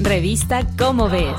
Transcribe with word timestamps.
Revista 0.00 0.64
Cómo 0.78 1.08
Ves. 1.08 1.34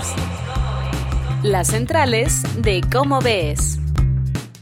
Las 1.43 1.67
centrales 1.67 2.43
de 2.61 2.81
Cómo 2.91 3.21
Ves. 3.21 3.79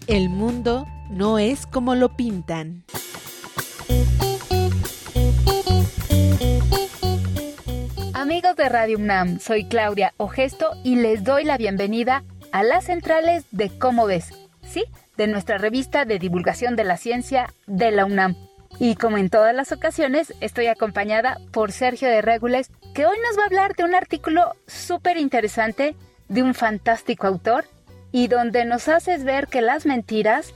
El 0.06 0.30
mundo 0.30 0.86
no 1.10 1.40
es 1.40 1.66
como 1.66 1.96
lo 1.96 2.16
pintan. 2.16 2.84
Amigos 8.14 8.56
de 8.56 8.70
Radio 8.70 9.00
UNAM, 9.00 9.40
soy 9.40 9.68
Claudia 9.68 10.14
Ogesto 10.18 10.70
y 10.84 10.98
les 10.98 11.24
doy 11.24 11.44
la 11.44 11.58
bienvenida 11.58 12.24
a 12.52 12.62
las 12.62 12.86
centrales 12.86 13.46
de 13.50 13.80
Cómo 13.80 14.06
Ves, 14.06 14.32
sí, 14.62 14.84
de 15.18 15.26
nuestra 15.26 15.58
revista 15.58 16.06
de 16.06 16.20
divulgación 16.20 16.76
de 16.76 16.84
la 16.84 16.98
ciencia 16.98 17.52
de 17.66 17.90
la 17.90 18.06
UNAM. 18.06 18.36
Y 18.80 18.96
como 18.96 19.18
en 19.18 19.30
todas 19.30 19.56
las 19.56 19.72
ocasiones, 19.72 20.36
estoy 20.40 20.68
acompañada 20.68 21.40
por 21.52 21.72
Sergio 21.72 22.08
de 22.08 22.22
Regules, 22.22 22.70
que 22.98 23.06
hoy 23.06 23.18
nos 23.28 23.38
va 23.38 23.44
a 23.44 23.46
hablar 23.46 23.76
de 23.76 23.84
un 23.84 23.94
artículo 23.94 24.56
súper 24.66 25.18
interesante 25.18 25.96
de 26.30 26.42
un 26.42 26.56
fantástico 26.56 27.28
autor 27.28 27.66
y 28.12 28.28
donde 28.28 28.66
nos 28.66 28.88
haces 28.88 29.24
ver 29.24 29.46
que 29.46 29.62
las 29.62 29.86
mentiras 29.86 30.56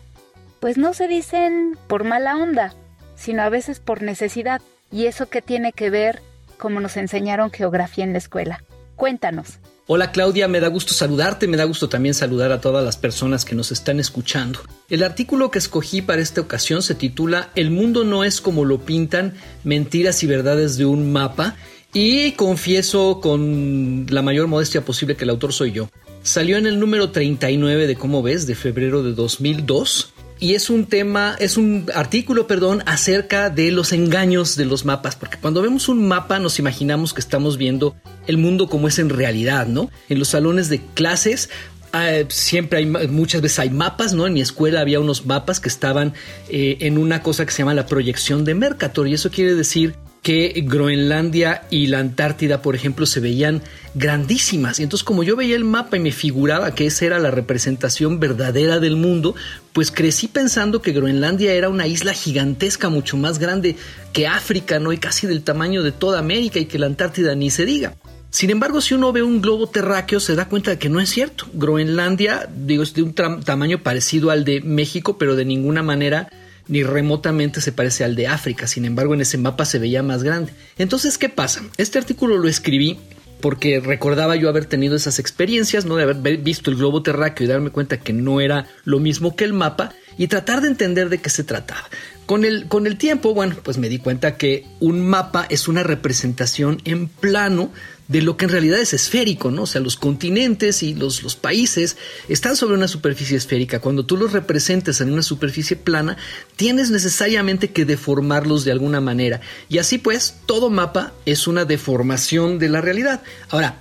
pues 0.60 0.76
no 0.76 0.96
se 0.96 1.08
dicen 1.08 1.78
por 1.86 2.04
mala 2.04 2.36
onda, 2.36 2.74
sino 3.16 3.44
a 3.44 3.50
veces 3.50 3.80
por 3.80 4.02
necesidad. 4.02 4.60
Y 4.92 5.06
eso 5.06 5.30
que 5.30 5.44
tiene 5.44 5.72
que 5.72 5.92
ver 5.92 6.24
como 6.58 6.80
nos 6.80 6.98
enseñaron 6.98 7.52
geografía 7.52 8.06
en 8.06 8.14
la 8.14 8.18
escuela. 8.18 8.64
Cuéntanos. 8.96 9.60
Hola 9.86 10.12
Claudia, 10.12 10.48
me 10.48 10.60
da 10.60 10.68
gusto 10.68 10.96
saludarte, 10.96 11.48
me 11.48 11.58
da 11.58 11.66
gusto 11.66 11.90
también 11.90 12.16
saludar 12.16 12.52
a 12.52 12.62
todas 12.62 12.84
las 12.84 12.98
personas 12.98 13.46
que 13.46 13.54
nos 13.54 13.72
están 13.72 14.00
escuchando. 14.00 14.62
El 14.90 15.04
artículo 15.04 15.52
que 15.52 15.60
escogí 15.60 16.02
para 16.02 16.24
esta 16.24 16.42
ocasión 16.42 16.82
se 16.82 16.96
titula 16.96 17.50
El 17.54 17.70
mundo 17.70 18.04
no 18.04 18.24
es 18.24 18.42
como 18.42 18.66
lo 18.66 18.80
pintan, 18.80 19.36
mentiras 19.64 20.24
y 20.24 20.28
verdades 20.28 20.78
de 20.78 20.86
un 20.86 21.12
mapa 21.12 21.56
y 21.94 22.32
confieso 22.34 23.20
con 23.20 24.06
la 24.10 24.22
mayor 24.22 24.48
modestia 24.48 24.84
posible 24.86 25.16
que 25.16 25.24
el 25.24 25.30
autor 25.30 25.54
soy 25.54 25.72
yo. 25.72 25.90
Salió 26.24 26.58
en 26.58 26.68
el 26.68 26.80
número 26.80 27.10
39 27.12 27.88
de 27.88 27.96
Cómo 27.96 28.22
ves, 28.22 28.48
de 28.48 28.56
febrero 28.56 29.04
de 29.04 29.14
2002 29.14 30.14
y 30.42 30.56
es 30.56 30.72
un 30.72 30.88
tema, 30.88 31.36
es 31.40 31.56
un 31.56 31.86
artículo, 31.94 32.48
perdón, 32.48 32.82
acerca 32.88 33.52
de 33.52 33.72
los 33.72 33.94
engaños 33.94 34.56
de 34.56 34.66
los 34.66 34.86
mapas, 34.86 35.16
porque 35.16 35.38
cuando 35.40 35.62
vemos 35.62 35.88
un 35.88 36.08
mapa 36.08 36.40
nos 36.40 36.58
imaginamos 36.58 37.14
que 37.14 37.22
estamos 37.22 37.58
viendo 37.58 37.96
el 38.26 38.40
mundo 38.40 38.68
como 38.68 38.88
es 38.88 38.98
en 38.98 39.10
realidad, 39.10 39.68
¿no? 39.68 39.92
En 40.10 40.18
los 40.18 40.30
salones 40.30 40.68
de 40.68 40.82
clases 40.96 41.50
eh, 41.94 42.26
siempre 42.30 42.80
hay 42.80 42.86
muchas 42.86 43.42
veces 43.42 43.60
hay 43.60 43.70
mapas, 43.70 44.14
¿no? 44.14 44.26
En 44.26 44.34
mi 44.34 44.42
escuela 44.42 44.82
había 44.82 45.00
unos 45.00 45.28
mapas 45.28 45.60
que 45.60 45.70
estaban 45.70 46.14
eh, 46.50 46.78
en 46.82 46.98
una 46.98 47.22
cosa 47.22 47.46
que 47.46 47.52
se 47.52 47.60
llama 47.60 47.76
la 47.76 47.86
proyección 47.86 48.44
de 48.44 48.56
Mercator 48.56 49.08
y 49.08 49.14
eso 49.14 49.30
quiere 49.30 49.54
decir 49.54 49.96
que 50.22 50.64
Groenlandia 50.68 51.64
y 51.72 51.88
la 51.88 52.00
Antártida, 52.00 52.62
por 52.62 52.76
ejemplo, 52.76 53.06
se 53.06 53.20
veían 53.20 53.64
grandísimas. 53.96 54.80
Y 54.80 54.84
entonces 54.84 55.04
como 55.04 55.24
yo 55.24 55.36
veía 55.36 55.56
el 55.56 55.64
mapa 55.64 55.98
y 55.98 56.00
me 56.00 56.12
figuraba 56.12 56.76
que 56.76 56.86
esa 56.86 57.06
era 57.06 57.20
la 57.20 57.32
representación 57.32 58.20
verdadera 58.20 58.80
del 58.80 58.96
mundo, 58.96 59.36
pues 59.74 59.90
crecí 59.90 60.28
pensando 60.28 60.82
que 60.82 60.92
Groenlandia 60.92 61.54
era 61.54 61.70
una 61.70 61.88
isla 61.88 62.14
gigantesca, 62.14 62.90
mucho 62.90 63.18
más 63.18 63.40
grande 63.40 63.76
que 64.14 64.28
África, 64.28 64.80
¿no? 64.80 64.94
Y 64.94 64.98
casi 64.98 65.26
del 65.26 65.44
tamaño 65.44 65.82
de 65.82 65.92
toda 65.92 66.20
América 66.20 66.60
y 66.60 66.66
que 66.66 66.80
la 66.80 66.86
Antártida 66.86 67.34
ni 67.34 67.50
se 67.50 67.66
diga. 67.66 67.96
Sin 68.30 68.50
embargo, 68.50 68.80
si 68.80 68.94
uno 68.94 69.12
ve 69.12 69.24
un 69.24 69.42
globo 69.42 69.68
terráqueo, 69.68 70.22
se 70.22 70.36
da 70.36 70.48
cuenta 70.48 70.72
de 70.72 70.80
que 70.80 70.88
no 70.88 71.02
es 71.02 71.10
cierto. 71.10 71.48
Groenlandia, 71.54 72.48
digo, 72.56 72.84
es 72.84 72.94
de 72.94 73.02
un 73.02 73.14
tamaño 73.14 73.80
parecido 73.80 74.30
al 74.30 74.46
de 74.46 74.62
México, 74.62 75.18
pero 75.18 75.36
de 75.36 75.44
ninguna 75.44 75.84
manera 75.84 76.30
ni 76.72 76.84
remotamente 76.84 77.60
se 77.60 77.74
parece 77.74 78.06
al 78.06 78.16
de 78.16 78.28
África, 78.28 78.66
sin 78.66 78.86
embargo 78.86 79.14
en 79.14 79.20
ese 79.20 79.38
mapa 79.38 79.66
se 79.66 79.78
veía 79.78 80.04
más 80.04 80.24
grande. 80.24 80.54
Entonces, 80.78 81.18
¿qué 81.18 81.28
pasa? 81.28 81.62
Este 81.76 82.00
artículo 82.00 82.38
lo 82.38 82.48
escribí 82.48 82.98
porque 83.42 83.82
recordaba 83.82 84.38
yo 84.38 84.48
haber 84.48 84.66
tenido 84.66 84.96
esas 84.96 85.20
experiencias, 85.20 85.84
¿no? 85.84 85.98
De 85.98 86.04
haber 86.04 86.38
visto 86.38 86.72
el 86.72 86.78
globo 86.78 87.04
terráqueo 87.04 87.44
y 87.46 87.50
darme 87.50 87.72
cuenta 87.72 88.00
que 88.00 88.14
no 88.14 88.40
era 88.40 88.68
lo 88.86 89.00
mismo 89.00 89.36
que 89.36 89.44
el 89.44 89.52
mapa 89.52 89.94
y 90.18 90.28
tratar 90.28 90.62
de 90.62 90.70
entender 90.70 91.10
de 91.10 91.18
qué 91.18 91.30
se 91.30 91.44
trataba. 91.44 91.90
Con 92.26 92.46
el, 92.46 92.70
con 92.70 92.88
el 92.88 92.98
tiempo, 92.98 93.34
bueno, 93.34 93.58
pues 93.62 93.78
me 93.78 93.90
di 93.90 93.98
cuenta 93.98 94.38
que 94.38 94.66
un 94.80 95.02
mapa 95.02 95.48
es 95.50 95.68
una 95.68 95.84
representación 95.84 96.82
en 96.86 97.10
plano 97.10 97.72
de 98.12 98.22
lo 98.22 98.36
que 98.36 98.44
en 98.44 98.52
realidad 98.52 98.80
es 98.80 98.94
esférico, 98.94 99.52
¿no? 99.52 99.64
O 99.64 99.66
sea, 99.66 99.80
los 99.80 99.96
continentes 99.96 100.84
y 100.84 100.94
los, 100.94 101.24
los 101.24 101.38
países 101.38 101.96
están 102.28 102.58
sobre 102.58 102.76
una 102.76 102.90
superficie 102.90 103.38
esférica. 103.38 103.80
Cuando 103.80 104.06
tú 104.06 104.18
los 104.18 104.34
representes 104.34 105.00
en 105.00 105.14
una 105.14 105.24
superficie 105.24 105.78
plana, 105.78 106.18
tienes 106.58 106.92
necesariamente 106.92 107.72
que 107.72 107.86
deformarlos 107.86 108.66
de 108.66 108.74
alguna 108.74 109.00
manera. 109.00 109.40
Y 109.70 109.78
así 109.78 109.98
pues, 109.98 110.36
todo 110.46 110.70
mapa 110.70 111.14
es 111.26 111.48
una 111.48 111.64
deformación 111.64 112.60
de 112.60 112.68
la 112.68 112.82
realidad. 112.82 113.24
Ahora, 113.50 113.78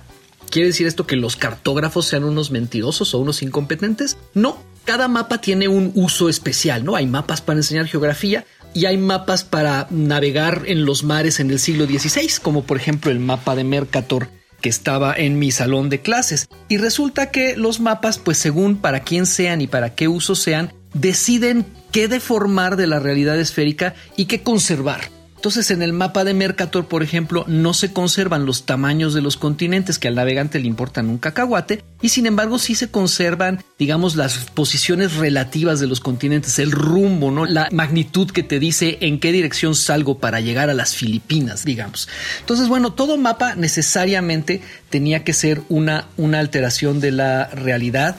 ¿quiere 0.49 0.69
decir 0.69 0.87
esto 0.87 1.05
que 1.05 1.17
los 1.17 1.35
cartógrafos 1.35 2.05
sean 2.05 2.23
unos 2.23 2.51
mentirosos 2.51 3.13
o 3.13 3.19
unos 3.19 3.41
incompetentes? 3.41 4.17
No, 4.33 4.63
cada 4.85 5.09
mapa 5.09 5.41
tiene 5.41 5.67
un 5.67 5.91
uso 5.95 6.29
especial, 6.29 6.85
¿no? 6.85 6.95
Hay 6.95 7.05
mapas 7.05 7.41
para 7.41 7.59
enseñar 7.59 7.87
geografía, 7.87 8.45
y 8.73 8.85
hay 8.85 8.97
mapas 8.97 9.43
para 9.43 9.87
navegar 9.89 10.63
en 10.65 10.85
los 10.85 11.03
mares 11.03 11.39
en 11.39 11.51
el 11.51 11.59
siglo 11.59 11.85
XVI, 11.85 12.29
como 12.41 12.63
por 12.63 12.77
ejemplo 12.77 13.11
el 13.11 13.19
mapa 13.19 13.55
de 13.55 13.63
Mercator 13.63 14.29
que 14.61 14.69
estaba 14.69 15.13
en 15.15 15.39
mi 15.39 15.51
salón 15.51 15.89
de 15.89 16.01
clases. 16.01 16.47
Y 16.69 16.77
resulta 16.77 17.31
que 17.31 17.57
los 17.57 17.79
mapas, 17.79 18.19
pues 18.19 18.37
según 18.37 18.77
para 18.77 19.01
quién 19.01 19.25
sean 19.25 19.59
y 19.61 19.67
para 19.67 19.95
qué 19.95 20.07
uso 20.07 20.35
sean, 20.35 20.71
deciden 20.93 21.65
qué 21.91 22.07
deformar 22.07 22.75
de 22.75 22.87
la 22.87 22.99
realidad 22.99 23.39
esférica 23.39 23.95
y 24.15 24.25
qué 24.25 24.41
conservar. 24.41 25.09
Entonces 25.41 25.71
en 25.71 25.81
el 25.81 25.91
mapa 25.91 26.23
de 26.23 26.35
Mercator, 26.35 26.85
por 26.85 27.01
ejemplo, 27.01 27.45
no 27.47 27.73
se 27.73 27.91
conservan 27.91 28.45
los 28.45 28.67
tamaños 28.67 29.15
de 29.15 29.21
los 29.21 29.37
continentes 29.37 29.97
que 29.97 30.07
al 30.07 30.13
navegante 30.13 30.59
le 30.59 30.67
importan 30.67 31.09
un 31.09 31.17
cacahuate 31.17 31.83
y 31.99 32.09
sin 32.09 32.27
embargo 32.27 32.59
sí 32.59 32.75
se 32.75 32.91
conservan, 32.91 33.63
digamos, 33.79 34.15
las 34.15 34.37
posiciones 34.53 35.15
relativas 35.15 35.79
de 35.79 35.87
los 35.87 35.99
continentes, 35.99 36.59
el 36.59 36.71
rumbo, 36.71 37.31
¿no? 37.31 37.47
La 37.47 37.69
magnitud 37.71 38.29
que 38.29 38.43
te 38.43 38.59
dice 38.59 38.99
en 39.01 39.19
qué 39.19 39.31
dirección 39.31 39.73
salgo 39.73 40.19
para 40.19 40.41
llegar 40.41 40.69
a 40.69 40.75
las 40.75 40.93
Filipinas, 40.93 41.65
digamos. 41.65 42.07
Entonces, 42.41 42.67
bueno, 42.67 42.93
todo 42.93 43.17
mapa 43.17 43.55
necesariamente 43.55 44.61
tenía 44.91 45.23
que 45.23 45.33
ser 45.33 45.63
una, 45.69 46.07
una 46.17 46.37
alteración 46.37 46.99
de 46.99 47.13
la 47.13 47.47
realidad 47.47 48.15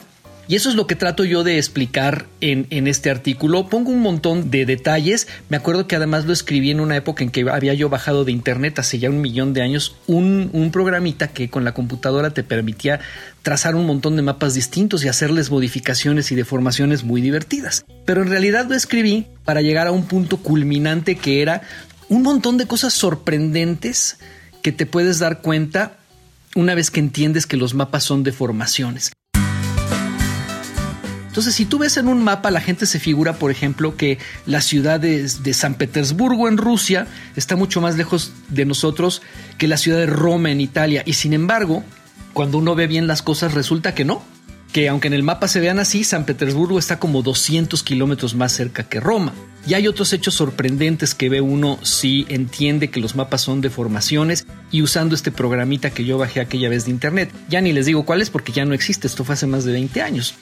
y 0.48 0.56
eso 0.56 0.68
es 0.68 0.74
lo 0.74 0.86
que 0.86 0.96
trato 0.96 1.24
yo 1.24 1.44
de 1.44 1.56
explicar 1.56 2.26
en, 2.40 2.66
en, 2.70 2.86
este 2.88 3.10
artículo. 3.10 3.68
Pongo 3.68 3.90
un 3.90 4.00
montón 4.00 4.50
de 4.50 4.66
detalles. 4.66 5.28
Me 5.48 5.56
acuerdo 5.56 5.86
que 5.86 5.96
además 5.96 6.24
lo 6.24 6.32
escribí 6.32 6.70
en 6.70 6.80
una 6.80 6.96
época 6.96 7.22
en 7.22 7.30
que 7.30 7.48
había 7.48 7.74
yo 7.74 7.88
bajado 7.88 8.24
de 8.24 8.32
internet 8.32 8.78
hace 8.78 8.98
ya 8.98 9.08
un 9.08 9.20
millón 9.20 9.52
de 9.54 9.62
años 9.62 9.96
un, 10.06 10.50
un 10.52 10.72
programita 10.72 11.28
que 11.28 11.48
con 11.48 11.64
la 11.64 11.74
computadora 11.74 12.30
te 12.30 12.42
permitía 12.42 13.00
trazar 13.42 13.76
un 13.76 13.86
montón 13.86 14.16
de 14.16 14.22
mapas 14.22 14.54
distintos 14.54 15.04
y 15.04 15.08
hacerles 15.08 15.50
modificaciones 15.50 16.32
y 16.32 16.34
deformaciones 16.34 17.04
muy 17.04 17.20
divertidas. 17.20 17.84
Pero 18.04 18.22
en 18.22 18.28
realidad 18.28 18.66
lo 18.68 18.74
escribí 18.74 19.26
para 19.44 19.62
llegar 19.62 19.86
a 19.86 19.92
un 19.92 20.06
punto 20.06 20.38
culminante 20.38 21.14
que 21.14 21.40
era 21.40 21.62
un 22.08 22.22
montón 22.22 22.58
de 22.58 22.66
cosas 22.66 22.92
sorprendentes 22.94 24.18
que 24.60 24.72
te 24.72 24.86
puedes 24.86 25.18
dar 25.18 25.40
cuenta 25.40 25.98
una 26.54 26.74
vez 26.74 26.90
que 26.90 27.00
entiendes 27.00 27.46
que 27.46 27.56
los 27.56 27.74
mapas 27.74 28.04
son 28.04 28.22
deformaciones. 28.22 29.12
Entonces, 31.32 31.54
si 31.54 31.64
tú 31.64 31.78
ves 31.78 31.96
en 31.96 32.08
un 32.08 32.22
mapa, 32.22 32.50
la 32.50 32.60
gente 32.60 32.84
se 32.84 33.00
figura, 33.00 33.32
por 33.32 33.50
ejemplo, 33.50 33.96
que 33.96 34.18
la 34.44 34.60
ciudad 34.60 35.00
de, 35.00 35.26
San 35.54 35.76
Petersburgo 35.76 36.46
en 36.46 36.58
Rusia 36.58 37.06
está 37.36 37.56
mucho 37.56 37.80
más 37.80 37.96
lejos 37.96 38.32
de 38.50 38.66
nosotros 38.66 39.22
que 39.56 39.66
la 39.66 39.78
ciudad 39.78 39.96
de 39.96 40.04
Roma 40.04 40.50
en 40.50 40.60
Italia. 40.60 41.02
Y 41.06 41.14
sin 41.14 41.32
embargo, 41.32 41.84
cuando 42.34 42.58
uno 42.58 42.74
ve 42.74 42.86
bien 42.86 43.06
las 43.06 43.22
cosas, 43.22 43.54
resulta 43.54 43.94
que 43.94 44.04
no. 44.04 44.22
Que 44.74 44.90
aunque 44.90 45.08
en 45.08 45.14
el 45.14 45.22
mapa 45.22 45.48
se 45.48 45.60
vean 45.60 45.78
así, 45.78 46.04
San 46.04 46.26
Petersburgo 46.26 46.78
está 46.78 46.98
como 46.98 47.22
200 47.22 47.82
kilómetros 47.82 48.34
más 48.34 48.52
cerca 48.52 48.82
que 48.82 49.00
Roma. 49.00 49.32
Y 49.66 49.72
hay 49.72 49.88
otros 49.88 50.12
hechos 50.12 50.34
sorprendentes 50.34 51.14
que 51.14 51.30
ve 51.30 51.40
uno 51.40 51.78
si 51.82 52.26
entiende 52.28 52.90
que 52.90 53.00
los 53.00 53.16
mapas 53.16 53.40
son 53.40 53.62
deformaciones 53.62 54.46
y 54.70 54.82
usando 54.82 55.14
este 55.14 55.32
programita 55.32 55.88
que 55.88 56.04
yo 56.04 56.18
bajé 56.18 56.40
aquella 56.40 56.68
vez 56.68 56.84
de 56.84 56.90
internet. 56.90 57.32
Ya 57.48 57.62
ni 57.62 57.72
les 57.72 57.86
digo 57.86 58.04
cuál 58.04 58.20
es 58.20 58.28
porque 58.28 58.52
ya 58.52 58.66
no 58.66 58.74
existe, 58.74 59.06
esto 59.06 59.24
fue 59.24 59.32
hace 59.32 59.46
más 59.46 59.64
de 59.64 59.72
20 59.72 60.02
años. 60.02 60.34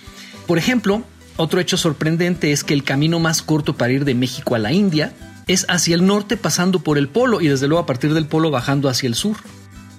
Por 0.50 0.58
ejemplo, 0.58 1.04
otro 1.36 1.60
hecho 1.60 1.76
sorprendente 1.76 2.50
es 2.50 2.64
que 2.64 2.74
el 2.74 2.82
camino 2.82 3.20
más 3.20 3.40
corto 3.40 3.76
para 3.76 3.92
ir 3.92 4.04
de 4.04 4.16
México 4.16 4.56
a 4.56 4.58
la 4.58 4.72
India 4.72 5.12
es 5.46 5.64
hacia 5.68 5.94
el 5.94 6.04
norte 6.04 6.36
pasando 6.36 6.80
por 6.80 6.98
el 6.98 7.08
polo 7.08 7.40
y 7.40 7.46
desde 7.46 7.68
luego 7.68 7.84
a 7.84 7.86
partir 7.86 8.12
del 8.14 8.26
polo 8.26 8.50
bajando 8.50 8.88
hacia 8.88 9.06
el 9.06 9.14
sur. 9.14 9.36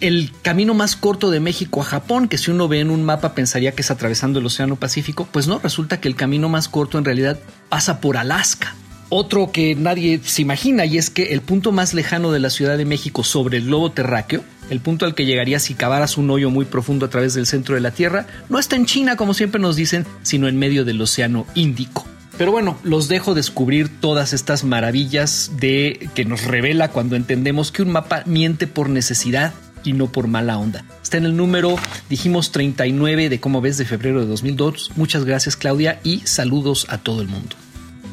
El 0.01 0.30
camino 0.42 0.74
más 0.74 0.98
corto 0.98 1.31
de 1.31 1.39
México 1.39 1.80
a 1.80 1.86
Japón, 1.86 2.27
que 2.27 2.38
si 2.38 2.51
uno 2.51 2.68
ve 2.68 2.81
en 2.81 2.89
un 2.89 3.06
mapa 3.06 3.33
pensaría 3.33 3.71
que 3.71 3.81
es 3.81 3.92
atravesando 3.92 4.39
el 4.39 4.45
Océano 4.45 4.75
Pacífico, 4.75 5.25
pues 5.31 5.48
no, 5.48 5.57
resulta 5.59 6.01
que 6.01 6.09
el 6.09 6.18
camino 6.18 6.50
más 6.50 6.68
corto 6.68 6.98
en 6.98 7.06
realidad 7.06 7.39
pasa 7.69 8.01
por 8.01 8.18
Alaska. 8.18 8.75
Otro 9.13 9.52
que 9.52 9.75
nadie 9.75 10.22
se 10.24 10.42
imagina 10.42 10.86
y 10.86 10.98
es 10.98 11.10
que 11.10 11.34
el 11.34 11.42
punto 11.42 11.72
más 11.72 11.94
lejano 11.94 12.31
de 12.31 12.40
la 12.40 12.50
Ciudad 12.50 12.78
de 12.78 12.86
México 12.86 13.24
sobre 13.24 13.58
el 13.58 13.66
globo 13.66 13.92
terráqueo 13.92 14.42
el 14.72 14.80
punto 14.80 15.06
al 15.06 15.13
que 15.13 15.25
llegarías 15.25 15.63
si 15.63 15.74
cavaras 15.74 16.18
un 16.18 16.30
hoyo 16.30 16.50
muy 16.50 16.63
profundo 16.63 17.06
a 17.06 17.10
través 17.10 17.34
del 17.34 17.46
centro 17.46 17.75
de 17.75 17.81
la 17.81 17.92
Tierra, 17.92 18.25
no 18.48 18.58
está 18.58 18.78
en 18.78 18.86
China 18.86 19.18
como 19.18 19.34
siempre 19.34 19.60
nos 19.60 19.75
dicen, 19.75 20.06
sino 20.24 20.48
en 20.48 20.58
medio 20.58 20.86
del 20.86 21.02
Océano 21.02 21.46
Índico. 21.56 22.08
Pero 22.38 22.54
bueno, 22.54 22.78
los 22.84 23.10
dejo 23.10 23.34
descubrir 23.34 23.90
todas 24.00 24.31
estas 24.31 24.63
maravillas 24.63 25.52
de 25.60 26.10
que 26.16 26.24
nos 26.24 26.46
revela 26.46 26.88
cuando 26.88 27.18
entendemos 27.18 27.74
que 27.74 27.84
un 27.84 27.92
mapa 27.92 28.24
miente 28.25 28.66
por 28.66 28.90
necesidad 28.90 29.54
y 29.84 29.92
no 29.92 30.10
por 30.10 30.28
mala 30.28 30.58
onda. 30.58 30.86
Está 31.04 31.18
en 31.18 31.25
el 31.25 31.36
número, 31.36 31.75
dijimos 32.10 32.54
39 32.54 33.28
de 33.28 33.40
cómo 33.42 33.60
ves 33.60 33.78
de 33.78 33.84
febrero 33.84 34.22
de 34.22 34.28
2002. 34.28 34.92
Muchas 34.96 35.25
gracias 35.25 35.58
Claudia 35.58 36.00
y 36.04 36.22
saludos 36.22 36.88
a 36.90 36.98
todo 36.98 37.22
el 37.22 37.28
mundo. 37.28 37.58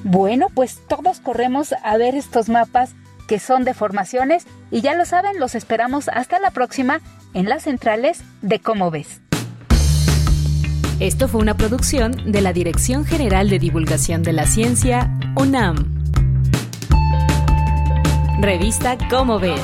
Bueno, 0.05 0.49
pues 0.55 0.81
todos 0.89 1.21
corremos 1.21 1.75
a 1.83 1.97
ver 1.97 2.15
estos 2.15 2.49
mapas 2.49 2.95
que 3.27 3.39
son 3.39 3.65
de 3.65 3.75
formaciones 3.75 4.47
y 4.71 4.81
ya 4.81 4.95
lo 4.95 5.05
saben, 5.05 5.39
los 5.39 5.55
esperamos 5.55 6.09
hasta 6.09 6.39
la 6.41 6.51
próxima 6.51 7.01
en 7.35 7.49
las 7.49 7.65
centrales 7.65 8.23
de 8.43 8.61
cómo 8.61 8.91
ves. 8.91 9.21
Esto 11.01 11.29
fue 11.29 11.41
una 11.41 11.57
producción 11.57 12.33
de 12.33 12.41
la 12.41 12.53
Dirección 12.53 13.05
General 13.05 13.49
de 13.49 13.61
Divulgación 13.61 14.23
de 14.25 14.33
la 14.33 14.47
Ciencia, 14.47 15.17
UNAM. 15.37 15.77
Revista 18.41 18.97
Cómo 19.09 19.39
ves. 19.39 19.63